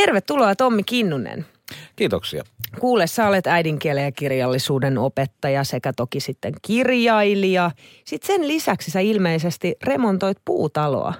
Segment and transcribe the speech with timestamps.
[0.00, 1.46] Tervetuloa Tommi Kinnunen.
[1.96, 2.42] Kiitoksia.
[2.78, 7.70] Kuule, sä olet äidinkielen ja kirjallisuuden opettaja sekä toki sitten kirjailija.
[8.04, 11.14] Sitten sen lisäksi sä ilmeisesti remontoit puutaloa.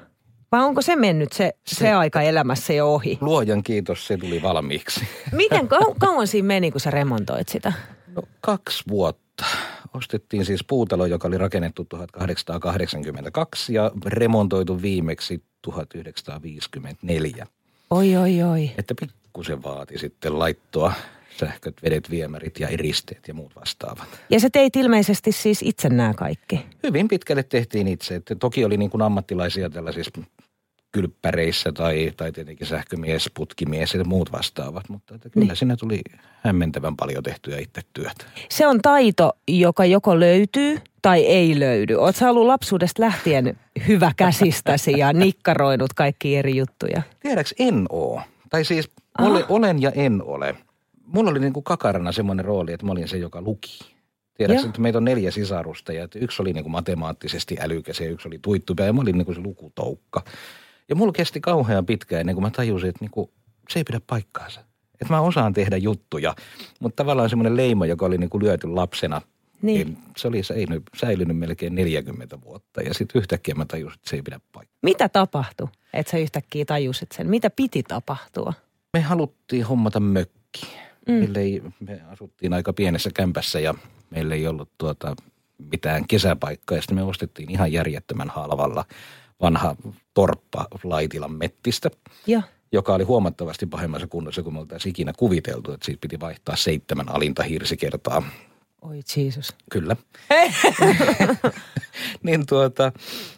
[0.52, 3.18] Vai onko se mennyt se, se, se aika elämässä jo ohi?
[3.20, 5.00] Luojan kiitos, se tuli valmiiksi.
[5.32, 7.72] Miten kau- kauan siinä meni, kun sä remontoit sitä?
[8.16, 9.44] No kaksi vuotta.
[9.94, 17.46] Ostettiin siis puutalo, joka oli rakennettu 1882 ja remontoitu viimeksi 1954.
[17.90, 18.70] Oi, oi, oi.
[18.78, 20.92] Että pikkusen vaati sitten laittoa
[21.40, 24.08] sähköt, vedet, viemärit ja eristeet ja muut vastaavat.
[24.30, 26.66] Ja sä teit ilmeisesti siis itse nämä kaikki?
[26.82, 28.14] Hyvin pitkälle tehtiin itse.
[28.14, 30.10] Että toki oli niin kuin ammattilaisia tällaisissa
[30.92, 34.88] kylppäreissä tai, tai tietenkin sähkömies, putkimies ja muut vastaavat.
[34.88, 35.56] Mutta että kyllä niin.
[35.56, 36.00] siinä tuli
[36.40, 38.24] hämmentävän paljon tehtyä itse työtä.
[38.48, 41.96] Se on taito, joka joko löytyy tai ei löydy.
[42.14, 43.58] Sä ollut lapsuudesta lähtien
[43.88, 47.02] hyvä käsistäsi ja nikkaroinut kaikki eri juttuja?
[47.20, 48.22] Tiedäks, en oo.
[48.50, 50.56] Tai siis ole, olen ja en ole.
[51.06, 53.78] Mulla oli niin kuin kakarana semmoinen rooli, että mä olin se, joka luki.
[54.34, 58.10] Tiedätkö, että meitä on neljä sisarusta ja että yksi oli niin kuin matemaattisesti älykäs ja
[58.10, 60.24] yksi oli tuittupää ja mä olin niin kuin se lukutoukka.
[60.90, 63.30] Ja mulla kesti kauhean pitkään ennen kuin mä tajusin, että niin kuin,
[63.68, 64.60] se ei pidä paikkaansa.
[65.00, 66.34] Että mä osaan tehdä juttuja,
[66.80, 69.22] mutta tavallaan semmoinen leima, joka oli niin kuin lyöty lapsena,
[69.62, 69.86] niin.
[69.86, 72.82] niin se oli säilynyt, säilynyt melkein 40 vuotta.
[72.82, 74.78] Ja sitten yhtäkkiä mä tajusin, että se ei pidä paikkaa.
[74.82, 77.30] Mitä tapahtui, että sä yhtäkkiä tajusit sen?
[77.30, 78.52] Mitä piti tapahtua?
[78.92, 80.66] Me haluttiin hommata mökki.
[81.06, 81.14] Mm.
[81.14, 83.74] Meille ei, me asuttiin aika pienessä kämpässä ja
[84.10, 85.16] meillä ei ollut tuota
[85.70, 86.78] mitään kesäpaikkaa.
[86.78, 88.84] Ja sitten me ostettiin ihan järjettömän halvalla
[89.40, 89.76] vanha
[90.14, 91.90] torppa Laitilan mettistä.
[92.26, 92.42] Ja.
[92.72, 97.08] joka oli huomattavasti pahemmassa kunnossa kuin me oltaisiin ikinä kuviteltu, että siitä piti vaihtaa seitsemän
[97.08, 98.22] alinta hirsikertaa.
[98.82, 99.54] Oi Jeesus.
[99.70, 99.96] Kyllä.
[102.22, 102.92] niin tuota,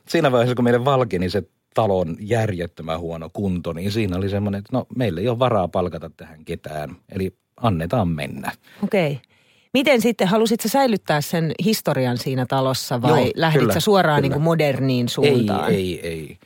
[0.08, 1.42] siinä vaiheessa kun meille valkeni se
[1.74, 6.10] talon järjettömän huono kunto, niin siinä oli semmoinen, että no meillä ei ole varaa palkata
[6.16, 8.52] tähän ketään, eli annetaan mennä.
[8.84, 9.12] Okei.
[9.12, 9.31] Okay.
[9.72, 14.22] Miten sitten, halusitko säilyttää sen historian siinä talossa vai Joo, lähditkö kyllä, suoraan kyllä.
[14.22, 15.70] niin kuin moderniin suuntaan?
[15.70, 16.38] Ei, ei, ei.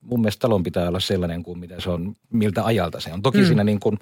[0.00, 3.22] Mun mielestä talon pitää olla sellainen kuin mitä se on, miltä ajalta se on.
[3.22, 3.46] Toki mm.
[3.46, 3.98] siinä niin kuin,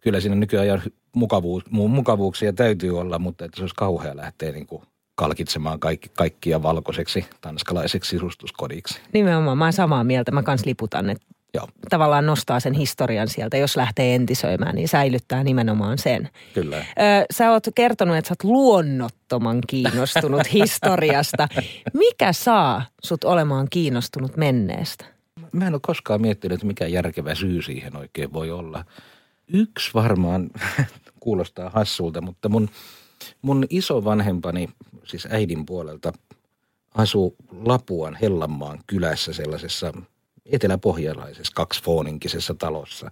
[0.00, 0.82] kyllä siinä nykyajan
[1.14, 4.82] mukavuus, mukavuuksia täytyy olla, mutta että se olisi kauhea lähteä niin kuin
[5.14, 9.00] kalkitsemaan kaikki, kaikkia valkoiseksi tanskalaiseksi sisustuskodiksi.
[9.12, 10.32] Nimenomaan, mä oon samaa mieltä.
[10.32, 13.56] Mä kans liputan, että Joo, tavallaan nostaa sen historian sieltä.
[13.56, 16.28] Jos lähtee entisöimään, niin säilyttää nimenomaan sen.
[16.54, 16.76] kyllä.
[16.78, 16.82] Ö,
[17.30, 21.48] sä oot kertonut, että sä oot luonnottoman kiinnostunut historiasta.
[21.92, 25.04] Mikä saa sut olemaan kiinnostunut menneestä?
[25.52, 28.84] Mä en ole koskaan miettinyt, että mikä järkevä syy siihen oikein voi olla.
[29.48, 30.50] Yksi varmaan
[31.20, 32.68] kuulostaa hassulta, mutta mun,
[33.42, 34.68] mun isovanhempani,
[35.04, 36.12] siis äidin puolelta,
[36.94, 39.92] asuu Lapuan Hellanmaan kylässä sellaisessa
[40.52, 43.10] eteläpohjalaisessa kaksifooninkisessa talossa,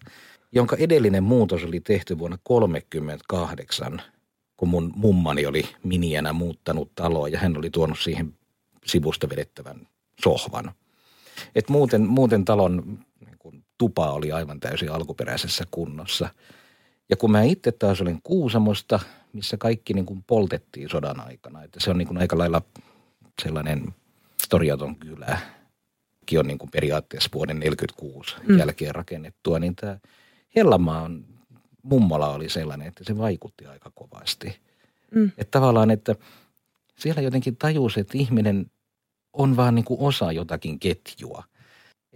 [0.52, 4.02] jonka edellinen muutos oli tehty vuonna 1938,
[4.56, 8.34] kun mun mummani oli miniänä muuttanut taloa ja hän oli tuonut siihen
[8.86, 9.88] sivusta vedettävän
[10.24, 10.72] sohvan.
[11.54, 16.28] Et muuten, muuten talon niin kun, tupa oli aivan täysin alkuperäisessä kunnossa.
[17.08, 19.00] Ja kun mä itse taas olin Kuusamosta,
[19.32, 22.62] missä kaikki niin kuin poltettiin sodan aikana, että se on niin kuin aika lailla
[23.42, 23.94] sellainen
[24.42, 25.38] historiaton kylä,
[26.26, 28.58] Ki on niin kuin periaatteessa vuoden 1946 mm.
[28.58, 29.98] jälkeen rakennettua, niin tämä
[30.56, 31.24] Hellamaan
[31.82, 34.56] mummola oli sellainen, että se vaikutti aika kovasti.
[35.14, 35.30] Mm.
[35.38, 36.14] Että tavallaan, että
[36.98, 38.70] siellä jotenkin tajusi, että ihminen
[39.32, 41.44] on vaan niin kuin osa jotakin ketjua.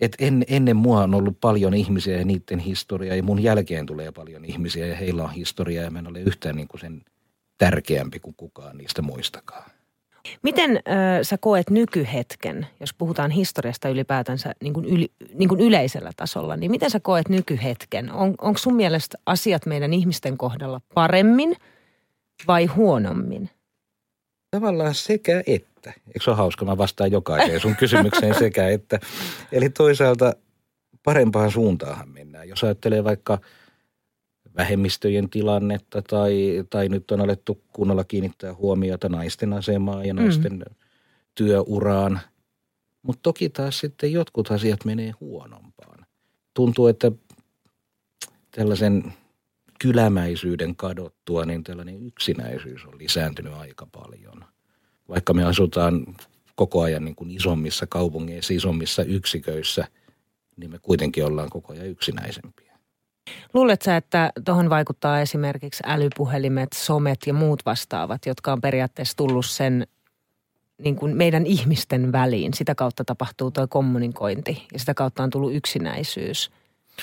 [0.01, 4.13] Et en, ennen mua on ollut paljon ihmisiä ja niiden historiaa ja mun jälkeen tulee
[4.13, 7.03] paljon ihmisiä ja heillä on historiaa ja mä en ole yhtään niin kuin sen
[7.59, 9.71] tärkeämpi kuin kukaan niistä muistakaan.
[10.43, 16.11] Miten ö, sä koet nykyhetken, jos puhutaan historiasta ylipäätänsä niin kuin yli, niin kuin yleisellä
[16.17, 18.13] tasolla, niin miten sä koet nykyhetken?
[18.13, 21.57] On, onko sun mielestä asiat meidän ihmisten kohdalla paremmin
[22.47, 23.51] vai huonommin?
[24.51, 25.93] Tavallaan sekä että.
[26.07, 26.65] Eikö se ole hauska?
[26.65, 29.01] Mä vastaan jokaiseen sun kysymykseen sekä että.
[29.53, 30.35] Eli toisaalta
[31.03, 32.49] parempaan suuntaahan mennään.
[32.49, 33.39] Jos ajattelee vaikka
[34.59, 40.75] vähemmistöjen tilannetta tai, tai nyt on alettu kunnolla kiinnittää huomiota naisten asemaan ja naisten mm.
[41.35, 42.21] työuraan.
[43.03, 46.07] Mutta toki taas sitten jotkut asiat menee huonompaan.
[46.55, 47.13] Tuntuu, että
[48.51, 49.13] tällaisen
[49.79, 54.45] kylämäisyyden kadottua, niin tällainen yksinäisyys on lisääntynyt aika paljon.
[55.09, 56.17] Vaikka me asutaan
[56.55, 59.89] koko ajan niin kuin isommissa kaupungeissa, isommissa yksiköissä,
[60.57, 62.68] niin me kuitenkin ollaan koko ajan yksinäisempiä.
[63.55, 69.47] Luuletko sä, että tuohon vaikuttaa esimerkiksi älypuhelimet, somet ja muut vastaavat, jotka on periaatteessa tullut
[69.47, 69.87] sen
[70.79, 72.55] niin kuin meidän ihmisten väliin.
[72.55, 76.51] Sitä kautta tapahtuu tuo kommunikointi ja sitä kautta on tullut yksinäisyys.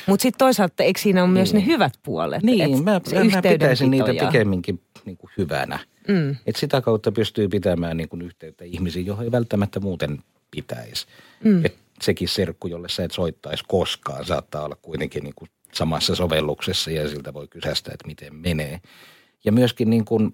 [0.08, 1.66] Mutta sitten toisaalta eikö siinä ole myös Niin.
[1.66, 2.44] ne hyvät puolet?
[2.44, 5.80] Niin, mä, mä pitäisin niitä pikemminkin niin kuin hyvänä.
[6.08, 6.36] Mm.
[6.46, 10.20] Et sitä kautta pystyy pitämään niin kuin yhteyttä ihmisiin, johon ei välttämättä muuten
[10.52, 11.06] pitäisi.
[11.44, 11.66] Mm.
[11.66, 16.92] Et sekin serkku, jolle sä et soittaisi koskaan, saattaa olla kuitenkin niin kuin samassa sovelluksessa
[16.92, 18.82] ja siltä voi kysästä, että miten menee.
[19.46, 20.34] Ja myöskin niin kuin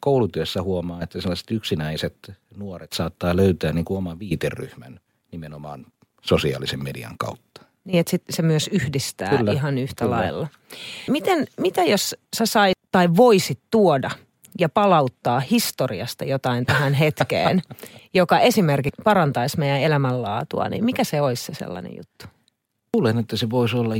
[0.00, 5.00] koulutyössä huomaa, että sellaiset yksinäiset nuoret saattaa löytää niin kuin oman viiteryhmän
[5.32, 5.86] nimenomaan
[6.22, 7.62] sosiaalisen median kautta.
[7.84, 10.16] Niin, että sit se myös yhdistää Kyllä, ihan yhtä kyllä.
[10.16, 10.32] Kyllä.
[10.32, 10.48] lailla.
[11.08, 14.10] Miten, mitä jos sä sait tai voisit tuoda
[14.60, 17.62] ja palauttaa historiasta jotain tähän hetkeen,
[18.14, 22.26] joka esimerkiksi parantaisi meidän elämänlaatua, niin mikä se olisi se sellainen juttu?
[22.94, 23.94] Luulen, että se voisi olla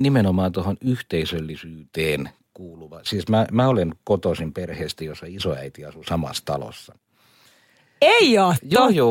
[0.00, 3.00] nimenomaan tuohon yhteisöllisyyteen kuuluva.
[3.02, 6.98] Siis mä, mä olen kotoisin perheestä, jossa isoäiti asuu samassa talossa.
[8.00, 8.54] Ei ole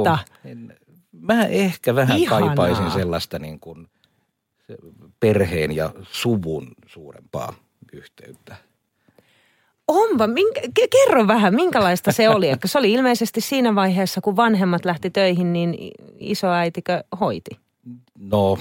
[0.03, 0.17] totta.
[0.45, 0.77] En-
[1.21, 2.47] Mä ehkä vähän Ihanaa.
[2.55, 3.87] kaipaisin sellaista niin kuin
[5.19, 7.53] perheen ja suvun suurempaa
[7.93, 8.55] yhteyttä.
[9.87, 12.49] Onpa, minkä, ke- kerro vähän, minkälaista se oli.
[12.49, 17.59] Että se oli ilmeisesti siinä vaiheessa, kun vanhemmat lähti töihin, niin isoäitikö hoiti?
[18.19, 18.57] No,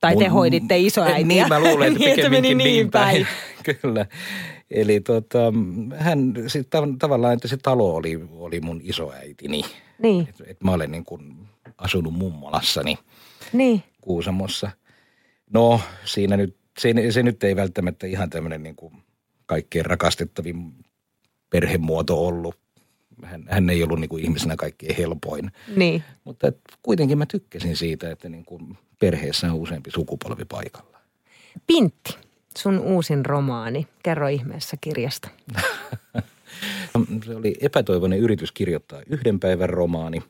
[0.00, 1.26] Tai te mun- hoiditte isoäitiä.
[1.26, 3.26] Niin mä luulen, että niin, että meni pikemminkin niin päin.
[3.82, 4.06] Kyllä.
[4.70, 5.38] Eli tota,
[5.96, 9.64] hän sit tav- tavallaan, että se talo oli, oli mun isoäitini.
[9.98, 11.48] Niin, Et, et mä olen niin kuin
[11.78, 12.98] asunut mummolassani
[13.52, 13.82] niin.
[14.00, 14.70] Kuusamossa.
[15.52, 18.94] No, siinä nyt, se, se nyt ei välttämättä ihan tämmöinen niin kuin
[19.46, 20.72] kaikkein rakastettavin
[21.50, 22.56] perhemuoto ollut.
[23.24, 25.52] Hän, hän ei ollut niin kuin ihmisenä kaikkein helpoin.
[25.76, 26.02] Niin.
[26.24, 30.98] Mutta et kuitenkin mä tykkäsin siitä, että niin kuin perheessä on useampi sukupolvi paikalla.
[31.66, 32.16] Pintti,
[32.58, 33.86] sun uusin romaani.
[34.02, 35.28] Kerro ihmeessä kirjasta.
[37.26, 40.22] Se oli epätoivoinen yritys kirjoittaa yhden päivän romaani,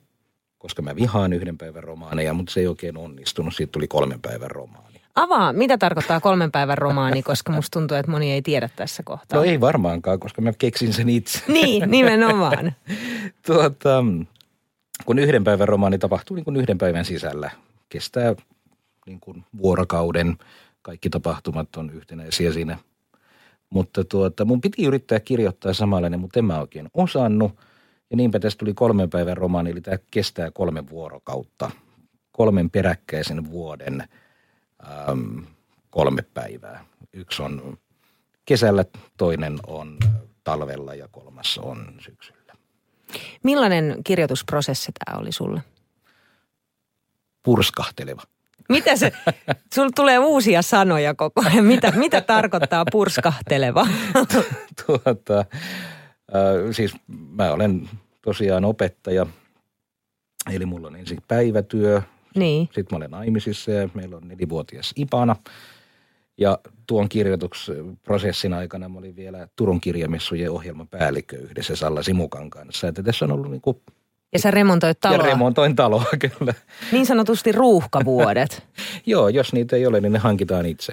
[0.59, 3.55] koska mä vihaan yhden päivän romaaneja, mutta se ei oikein onnistunut.
[3.57, 4.98] Siitä tuli kolmen päivän romaani.
[5.19, 9.39] Avaa, mitä tarkoittaa kolmen päivän romaani, koska musta tuntuu, että moni ei tiedä tässä kohtaa.
[9.39, 11.43] No ei varmaankaan, koska mä keksin sen itse.
[11.53, 12.73] Niin, nimenomaan.
[13.47, 14.05] tuota,
[15.07, 17.51] kun yhden päivän romaani tapahtuu niin kuin yhden päivän sisällä,
[17.89, 18.35] kestää
[19.07, 20.39] niin kuin vuorokauden,
[20.83, 22.79] kaikki tapahtumat on yhtenäisiä siinä.
[23.71, 27.53] Mutta tuota, mun piti yrittää kirjoittaa samanlainen, mutta en mä oikein osannut.
[28.11, 31.71] Ja niinpä tästä tuli kolmen päivän romaani, eli tämä kestää kolme vuorokautta.
[32.33, 34.05] Kolmen peräkkäisen vuoden
[35.11, 35.47] äm,
[35.91, 36.85] kolme päivää.
[37.13, 37.79] Yksi on
[38.45, 38.85] kesällä,
[39.17, 39.99] toinen on
[40.45, 42.55] talvella ja kolmas on syksyllä.
[43.43, 45.63] Millainen kirjoitusprosessi tämä oli sulle?
[47.43, 48.23] Purskahteleva.
[48.69, 49.13] Mitä se,
[49.75, 51.65] sulla tulee uusia sanoja koko ajan.
[51.65, 53.87] Mitä, mitä tarkoittaa purskahteleva?
[54.87, 55.47] tuota, äh,
[56.73, 57.91] siis mä olen
[58.23, 59.27] tosiaan opettaja,
[60.51, 62.03] eli mulla on ensin päivätyö,
[62.39, 65.37] niin, sitten mä olen naimisissa ja meillä on nelivuotias Ipana.
[66.39, 72.89] Ja tuon kirjoitusprosessin aikana mä olin vielä Turun kirjamessujen ohjelman päällikkö yhdessä Salla Simukan kanssa.
[72.89, 73.81] Että tässä on ollut niin kuin,
[74.33, 75.27] ja sä remontoit ja taloa.
[75.27, 76.05] remontoin taloa
[76.39, 76.55] kyllä.
[76.93, 78.67] Niin sanotusti ruuhkavuodet.
[79.07, 80.93] Joo, jos niitä ei ole, niin ne hankitaan itse.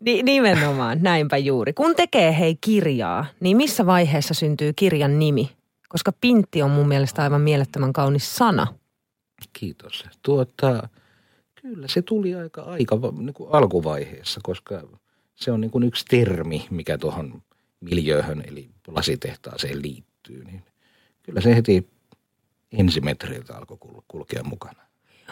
[0.00, 1.72] Ni- nimenomaan, näinpä juuri.
[1.72, 5.50] Kun tekee hei kirjaa, niin missä vaiheessa syntyy kirjan nimi?
[5.88, 8.66] Koska pintti on mun mielestä aivan mielettömän kaunis sana.
[9.52, 10.04] Kiitos.
[10.22, 10.88] Tuota,
[11.62, 14.82] kyllä se tuli aika, aika niin kuin alkuvaiheessa, koska
[15.34, 17.42] se on niin kuin yksi termi, mikä tuohon
[17.80, 20.44] miljööhön eli lasitehtaaseen liittyy.
[20.44, 20.62] Niin
[21.22, 21.88] kyllä se heti
[22.72, 24.82] ensimetreiltä alkoi kul- kulkea mukana.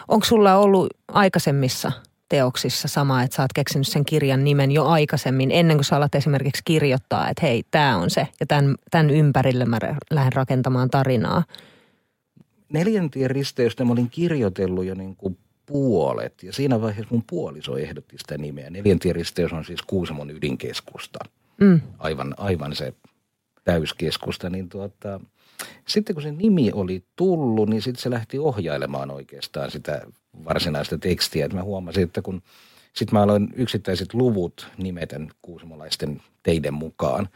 [0.07, 1.91] Onko sulla ollut aikaisemmissa
[2.29, 6.15] teoksissa sama, että sä oot keksinyt sen kirjan nimen jo aikaisemmin, ennen kuin sä alat
[6.15, 9.77] esimerkiksi kirjoittaa, että hei, tämä on se, ja tämän, tämän ympärille mä
[10.09, 11.43] lähden rakentamaan tarinaa.
[12.69, 18.17] Neljäntien risteystä mä olin kirjoitellut jo niin kuin puolet, ja siinä vaiheessa mun puoliso ehdotti
[18.17, 18.69] sitä nimeä.
[18.69, 21.19] Neljäntien risteys on siis Kuusamon ydinkeskusta.
[21.61, 21.81] Mm.
[21.99, 22.93] aivan, aivan se
[23.63, 25.19] täyskeskusta, niin tuota,
[25.87, 30.01] sitten kun se nimi oli tullut, niin sitten se lähti ohjailemaan oikeastaan sitä
[30.45, 31.45] varsinaista tekstiä.
[31.45, 32.41] Et mä huomasin, että kun
[32.93, 37.29] sitten mä aloin yksittäiset luvut nimetän kuusamolaisten teiden mukaan.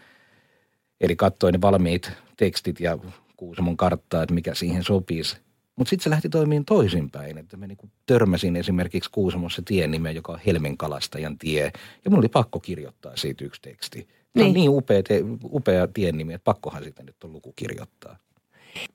[1.01, 2.97] Eli katsoin ne valmiit tekstit ja
[3.41, 5.37] Kuusamon karttaa, että mikä siihen sopisi.
[5.75, 10.31] Mutta sitten se lähti toimimaan toisinpäin, että mä niinku törmäsin esimerkiksi Kuusamossa tien nimeä, joka
[10.33, 11.71] on Helmen kalastajan tie.
[12.05, 13.99] Ja mun oli pakko kirjoittaa siitä yksi teksti.
[13.99, 14.05] Se
[14.39, 14.53] on Niin.
[14.53, 18.17] niin upea, te, upea tien nimi, että pakkohan sitä nyt on luku kirjoittaa.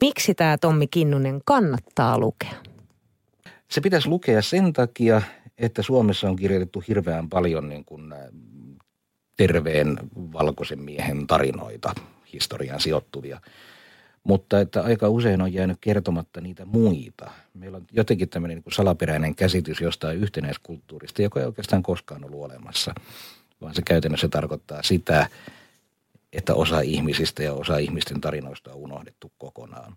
[0.01, 2.55] Miksi tämä Tommi Kinnunen kannattaa lukea?
[3.69, 5.23] Se pitäisi lukea sen takia,
[5.59, 8.15] että Suomessa on kirjoitettu hirveän paljon niin kuin
[9.37, 9.99] terveen
[10.33, 11.95] valkoisen miehen tarinoita,
[12.33, 13.41] historiaan sijoittuvia.
[14.27, 17.31] Mutta että aika usein on jäänyt kertomatta niitä muita.
[17.55, 22.95] Meillä on jotenkin tämmöinen niin salaperäinen käsitys jostain yhtenäiskulttuurista, joka ei oikeastaan koskaan ollut olemassa,
[23.61, 25.27] vaan se käytännössä tarkoittaa sitä,
[26.33, 29.97] että osa ihmisistä ja osa ihmisten tarinoista on unohdettu kokonaan.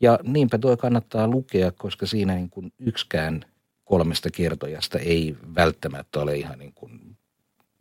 [0.00, 3.44] Ja niinpä tuo kannattaa lukea, koska siinä niin kuin yksikään
[3.84, 7.16] kolmesta kertojasta ei välttämättä ole ihan niin kuin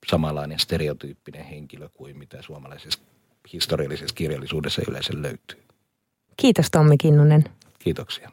[0.08, 3.00] samanlainen stereotyyppinen henkilö kuin mitä suomalaisessa
[3.54, 5.69] historiallisessa kirjallisuudessa yleensä löytyy.
[6.40, 7.44] Kiitos Tommi Kinnunen.
[7.80, 8.30] Kiitoksia.